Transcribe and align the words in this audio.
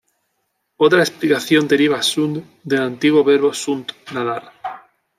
Otra 0.77 1.01
explicación 1.01 1.67
deriva 1.67 2.01
"sund" 2.01 2.43
del 2.63 2.81
antiguo 2.81 3.23
verbo 3.23 3.53
"sunt", 3.53 3.91
nadar. 4.11 4.51